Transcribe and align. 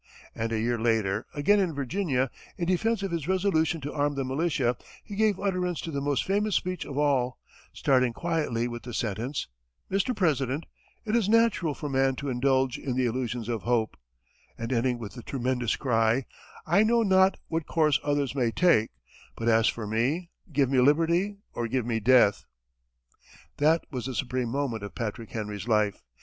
And 0.33 0.51
a 0.51 0.59
year 0.59 0.79
later, 0.79 1.27
again 1.35 1.59
in 1.59 1.75
Virginia, 1.75 2.31
in 2.57 2.65
defense 2.65 3.03
of 3.03 3.11
his 3.11 3.27
resolution 3.27 3.79
to 3.81 3.93
arm 3.93 4.15
the 4.15 4.23
militia, 4.23 4.75
he 5.03 5.15
gave 5.15 5.39
utterance 5.39 5.79
to 5.81 5.91
the 5.91 6.01
most 6.01 6.23
famous 6.23 6.55
speech 6.55 6.85
of 6.85 6.97
all, 6.97 7.37
starting 7.71 8.11
quietly 8.11 8.67
with 8.67 8.81
the 8.81 8.95
sentence, 8.95 9.47
"Mr. 9.91 10.15
President, 10.15 10.65
it 11.05 11.15
is 11.15 11.29
natural 11.29 11.75
for 11.75 11.87
man 11.87 12.15
to 12.15 12.29
indulge 12.29 12.79
in 12.79 12.95
the 12.95 13.05
illusions 13.05 13.47
of 13.47 13.61
hope," 13.61 13.95
and 14.57 14.73
ending 14.73 14.97
with 14.97 15.13
the 15.13 15.21
tremendous 15.21 15.75
cry: 15.75 16.25
"I 16.65 16.81
know 16.81 17.03
not 17.03 17.37
what 17.47 17.67
course 17.67 17.99
others 18.03 18.33
may 18.33 18.49
take, 18.49 18.89
but 19.35 19.47
as 19.47 19.67
for 19.67 19.85
me, 19.85 20.31
give 20.51 20.71
me 20.71 20.79
liberty, 20.79 21.37
or 21.53 21.67
give 21.67 21.85
me 21.85 21.99
death!" 21.99 22.45
That 23.57 23.83
was 23.91 24.07
the 24.07 24.15
supreme 24.15 24.49
moment 24.49 24.81
of 24.81 24.95
Patrick 24.95 25.29
Henry's 25.29 25.67
life. 25.67 26.01